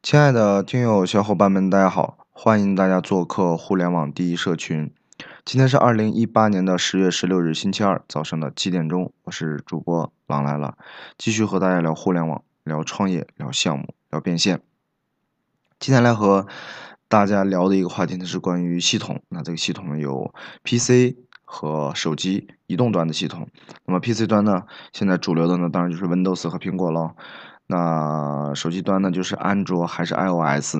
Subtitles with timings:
[0.00, 2.18] 亲爱的听友小伙伴们，大家好！
[2.30, 4.90] 欢迎大家做客互联网第一社群。
[5.44, 10.78] 今天是二零一八年的十月十六日，星期二早上的七点钟，我是主播狼来了，
[11.18, 14.60] 继续和大家聊互联网、聊创业、聊项目、聊变现。
[15.80, 16.46] 今天来和
[17.08, 19.20] 大家聊的一个话题呢是关于系统。
[19.28, 23.48] 那这个系统呢有 PC 和手机移动端的系统。
[23.84, 24.62] 那么 PC 端呢，
[24.92, 27.16] 现在主流的呢当然就是 Windows 和苹果了。
[27.70, 30.78] 那手机端呢，就是安卓还是 iOS？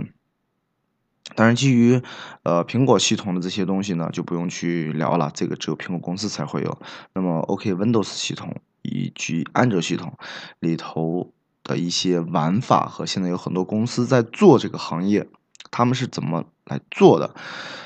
[1.37, 2.01] 当然，基于
[2.42, 6.79] 呃苹果系统的这些东西呢，就不用去聊了，这个只有苹果公司才会有。
[7.12, 10.15] 那么，OK，Windows 系统以及安卓系统
[10.60, 11.30] 里头
[11.62, 15.29] 的一些玩法和现在有很多公司在做这个行业，
[15.70, 17.34] 他们是怎么来做的？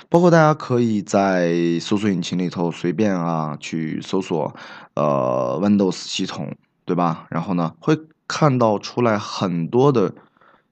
[0.09, 4.55] 包括大家可以在搜索引擎里头随便啊去搜索
[4.95, 7.27] 呃 Windows 系统，对吧？
[7.29, 7.99] 然后呢，会。
[8.35, 10.15] 看到出来很多的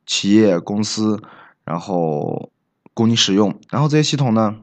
[0.06, 1.22] 企业公司，
[1.62, 2.50] 然后
[2.94, 4.62] 供你使用，然后这些系统呢，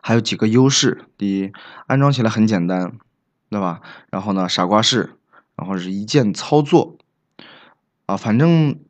[0.00, 1.52] 还有几个优势：第一，
[1.86, 2.96] 安装起来很简单，
[3.50, 3.82] 对吧？
[4.08, 5.18] 然后呢，傻瓜式，
[5.56, 6.96] 然后是一键操作，
[8.06, 8.80] 啊，反正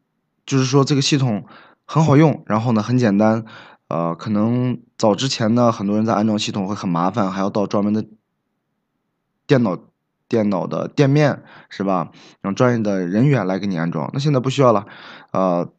[0.47, 1.45] 就是说这个系统
[1.85, 3.45] 很好用，然后呢很简单，
[3.89, 8.07] 呃，可能早之前呢，很多人在安装系统会很麻烦，还要到专门的
[9.49, 9.77] 电脑。
[10.29, 12.11] 电脑的店面是吧？
[12.41, 14.11] 让专业的人员来给你安装。
[14.13, 14.87] 那现在不需要了，
[15.33, 15.71] 呃，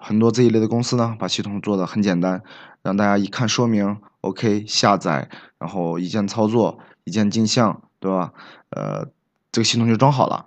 [0.00, 2.42] 很多这一类的公司呢，把系统做的很简单，
[2.82, 8.32] 让大家一看说明，OK，下载，然后一键操作，一键镜像，对吧？
[8.70, 9.08] 呃，
[9.50, 10.46] 这个系统就装好了。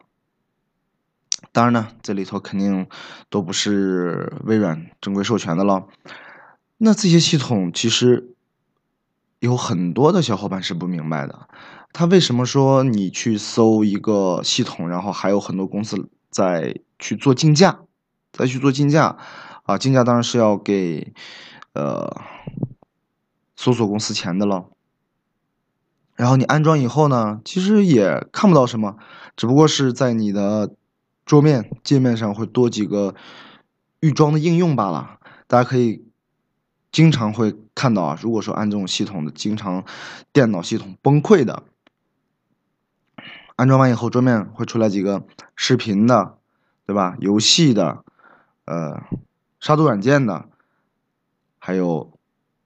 [1.51, 2.87] 当然呢，这里头肯定
[3.29, 5.87] 都不是微软正规授权的了。
[6.77, 8.35] 那这些系统其实
[9.39, 11.49] 有很多的小伙伴是不明白的。
[11.91, 17.79] 他为什么说你去搜一个系统，然后还有很多公司在去做竞价，
[18.31, 19.17] 再去做竞价，
[19.63, 21.13] 啊，竞价当然是要给，
[21.73, 22.21] 呃，
[23.55, 24.65] 搜索公司钱的了。
[26.15, 28.97] 然后你安装以后呢，其实也看不到什么，
[29.35, 30.73] 只不过是在你的
[31.25, 33.15] 桌面界面上会多几个
[33.99, 35.19] 预装的应用罢了。
[35.47, 36.05] 大家可以。
[36.91, 39.85] 经常会看到啊，如果说安这种系统的，经常
[40.33, 41.61] 电脑系统崩溃的，
[43.59, 46.37] 安装完以后桌面会出来几个视频的，
[46.85, 47.17] 对吧？
[47.19, 48.05] 游戏的，
[48.63, 49.03] 呃，
[49.59, 50.47] 杀毒软件的，
[51.57, 52.17] 还有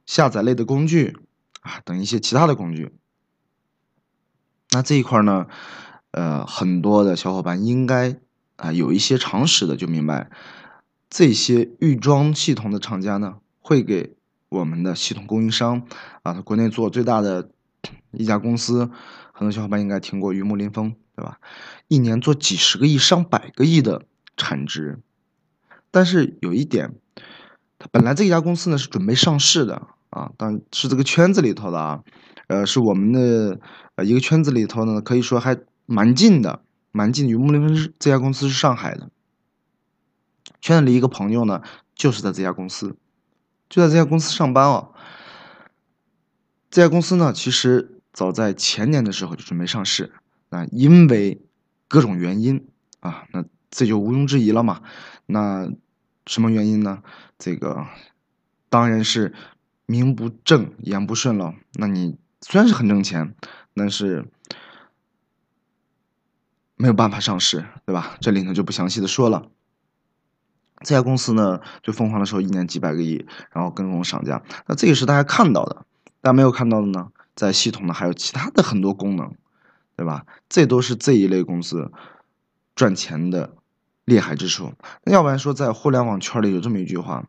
[0.06, 1.18] 下载类的工具
[1.62, 2.94] 啊等一些其他的工具。
[4.70, 5.48] 那这一块呢，
[6.12, 8.20] 呃，很多的小伙伴应该
[8.58, 10.30] 啊有一些常识的就明白，
[11.10, 13.40] 这些预装系统的厂家呢。
[13.66, 14.18] 会给
[14.50, 15.88] 我们的系统供应商
[16.22, 17.50] 啊，国内做最大的
[18.12, 18.90] 一家公司，
[19.32, 21.40] 很多小伙伴应该听过榆木临风，对吧？
[21.88, 24.06] 一年做几十个亿、上百个亿的
[24.38, 25.00] 产值。
[25.92, 26.96] 但是有一点，
[27.80, 32.04] 它本来这家公司呢是准备上市的啊，但是这个圈子里头的啊，
[32.48, 33.60] 呃，是我们的
[33.96, 36.62] 呃一个圈子里头呢，可以说还蛮近的，
[36.92, 37.28] 蛮近。
[37.28, 39.10] 榆木临风是这家公司是上海的，
[40.62, 41.62] 圈子里一个朋友呢，
[41.94, 42.96] 就是在这家公司。
[43.70, 44.94] 就在这家公司上班哦。
[46.74, 50.12] 这家公司呢，其实早在前年的时候就准备上市，
[50.50, 51.40] 那因为
[51.88, 52.68] 各种原因
[53.00, 54.82] 啊，那这就毋庸置疑了嘛。
[55.28, 55.72] 那
[56.26, 57.04] 什么原因呢？
[57.38, 57.86] 这个
[58.70, 59.36] 当然是
[59.86, 61.54] 名不正言不顺了。
[61.74, 63.36] 那你虽然是很挣钱，
[63.76, 64.26] 但是
[66.76, 68.18] 没有办法上市，对吧？
[68.20, 69.48] 这里呢就不详细的说了。
[70.84, 74.42] 这家公司呢，最疯狂的时候一年几百个亿，然后跟风上架。
[74.66, 75.86] 那这个是大家看到的，
[76.24, 79.34] 大家没有看到的呢，在系统呢还有其他的很多功能，
[79.98, 80.26] 对吧？
[80.48, 81.92] 这都是这一类公司
[82.76, 83.58] 赚钱的
[84.06, 84.72] 厉害之处。
[85.04, 87.26] 那要不然说，在互联网圈里有这么一句话：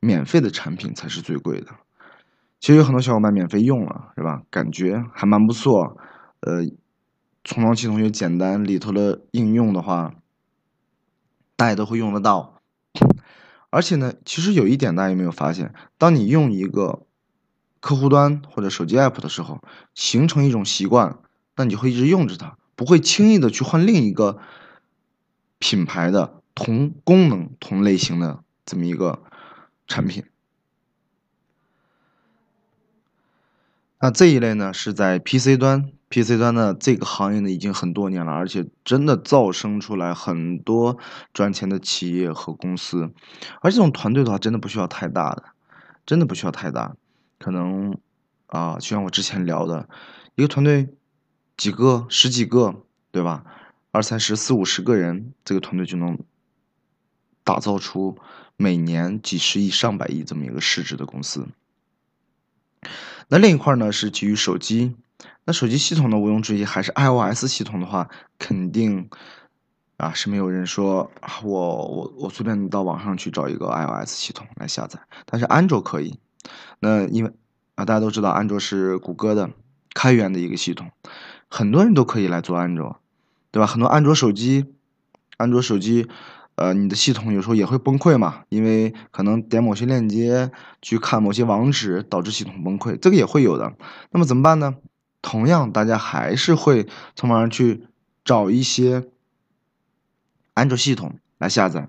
[0.00, 1.66] 免费的产品才是最贵的。
[2.58, 4.40] 其实有很多小伙伴免费用了，是吧？
[4.50, 5.98] 感觉还蛮不错。
[6.40, 6.64] 呃，
[7.44, 10.14] 重装系统又简单，里头的应用的话，
[11.54, 12.62] 大家都会用得到。
[13.68, 15.74] 而且呢，其实有一点大家有没有发现？
[15.98, 17.02] 当你用一个
[17.80, 19.62] 客户端或者手机 app 的时候，
[19.94, 21.18] 形成一种习惯，
[21.56, 24.38] 那你就会一直用着它，不会轻易的去换另一个
[25.58, 29.22] 品牌的同功能、同类型的这么一个
[29.86, 30.24] 产品。
[34.00, 35.90] 那这一类呢，是在 PC 端。
[36.10, 40.96] PC 端的这个行业呢，已经很多年了，而且真的造生出来很多
[41.34, 43.12] 赚钱的企业和公司。
[43.60, 45.44] 而这种团队的话，真的不需要太大的，
[46.06, 46.96] 真的不需要太大。
[47.38, 47.96] 可能
[48.46, 49.88] 啊，就像我之前聊的，
[50.34, 50.88] 一个团队
[51.56, 53.44] 几个、十几个，对吧？
[53.90, 56.18] 二三十四五十个人，这个团队就能
[57.42, 58.18] 打造出
[58.56, 61.48] 每年几十亿、上百亿这么一个市值的公司。
[63.28, 64.94] 那另一块呢是基于手机，
[65.44, 68.08] 那手机系统呢毋庸置疑还是 iOS 系统的话，
[68.38, 69.08] 肯定
[69.96, 71.10] 啊是没有人说
[71.42, 76.18] 我我我随便到网上去找一个 iOS 系统来下载，但是安卓可以。
[76.80, 77.32] 那因为
[77.74, 79.50] 啊大家都知道安卓是谷歌的
[79.94, 80.90] 开源的一个系统，
[81.48, 83.00] 很多人都可以来做安卓，
[83.50, 83.66] 对吧？
[83.66, 84.66] 很多安卓手机，
[85.36, 86.08] 安卓手机。
[86.54, 90.50] 呃，你的系统有时候也会崩溃嘛，因为可能点某些链接
[90.82, 93.72] 去看某些网址，导致系统崩溃，这个也会有的。
[94.10, 94.74] 那么怎么办呢？
[95.22, 97.86] 同样，大家还是会从网上去
[98.24, 99.04] 找一些
[100.54, 101.88] 安卓系统来下载。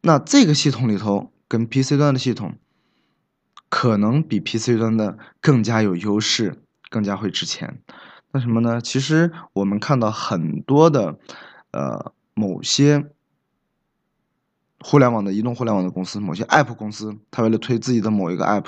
[0.00, 2.54] 那这个系统里头跟 PC 端的系统，
[3.78, 7.82] 可能比 PC 端的更加有优势，更加会值钱。
[8.32, 8.80] 那什么呢？
[8.80, 11.18] 其实我们看到很多的，
[11.72, 13.04] 呃，某些。
[14.80, 18.64] 互联网的移动互联网的公司，某些 App 公司，它为了推自己的某一个 App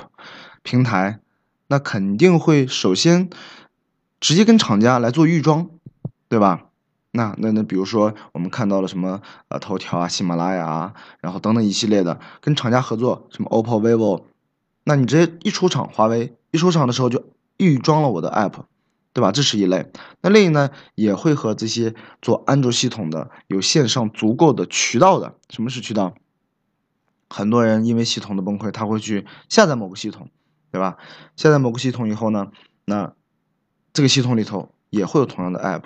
[0.62, 1.20] 平台，
[1.68, 3.30] 那肯定会首先
[4.20, 5.70] 直接跟厂家来做预装，
[6.28, 6.66] 对吧？
[7.12, 14.24] 那那那比如说我们看到了什么呃头条啊、喜马拉雅，然后等等一系列的跟厂家合作，什么 OPPO、vivo，
[14.88, 17.22] 那你直接一出厂，华为一出厂的时候就
[17.58, 18.64] 预装了我的 App。
[19.14, 19.32] 对吧？
[19.32, 19.90] 这是一类。
[20.20, 21.92] 那另一呢，也会和这些
[22.22, 25.34] 做安卓系统的有线上足够的渠道的。
[25.50, 26.14] 什么是渠道？
[27.28, 30.30] 很多人因为系统的崩溃，他会去下载某个系统，
[30.70, 30.98] 对吧？
[31.34, 32.52] 下载某个系统以后呢，
[32.84, 33.12] 那
[33.92, 35.82] 这个系统里头也会有同样的 app。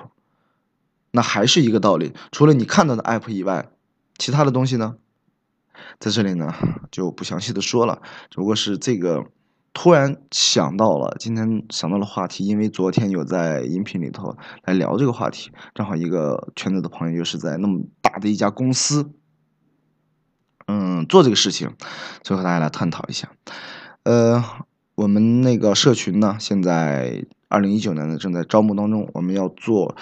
[1.13, 3.71] 那还是一个道理，除了你看到的 app 以外，
[4.19, 4.97] 其他的东西呢，
[5.99, 6.53] 在这里呢
[6.91, 8.01] 就不详细的说了。
[8.31, 9.25] 只不过是这个。
[9.75, 19.15] 突然想到了，今天想到了话题，因为昨天有在音频里头来聊这个话题，正好一个圈子的朋友又是在那么大的一家公司，
[20.67, 21.71] 嗯，做这个事情，
[22.23, 23.31] 就和大家来探讨一下。
[24.03, 24.45] 呃，
[24.95, 29.97] 我们那个社群呢，现在二零一九年呢正在招募当中，我们要做，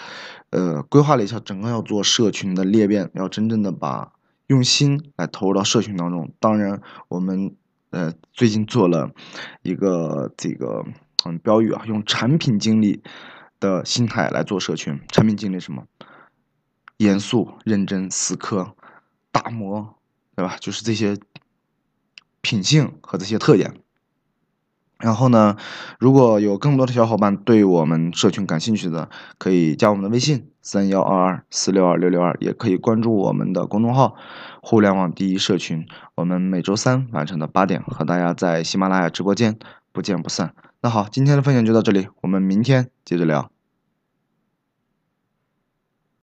[0.50, 4.10] 呃，规划了一下，整个要做社群的裂变，要真正的把
[4.50, 6.32] 用心来投入到社群当中。
[6.40, 7.54] 当然，我们。
[7.92, 9.10] 呃，最近做了
[9.62, 10.84] 一个这个
[11.24, 13.02] 嗯标语啊，用产品经理
[13.58, 15.00] 的心态来做社群。
[15.08, 15.86] 产品经理什么？
[16.98, 18.76] 严肃、认真、死磕、
[19.32, 19.96] 打磨，
[20.36, 20.56] 对吧？
[20.60, 21.18] 就是这些
[22.40, 23.74] 品性和这些特点。
[24.98, 25.56] 然后呢，
[25.98, 34.14] 如果有更多的小伙伴对我们社群感兴趣的，可以加我们的微信三幺二二四六二六六二，也可以关注我们的公众号
[34.62, 35.86] “互联网第一社群”。
[36.16, 39.58] 我们每周三晚上的八点和大家在喜马拉雅直播间
[39.92, 40.54] 不见不散。
[40.82, 43.50] 那好，今天的分享就到这里，我们明天接着聊。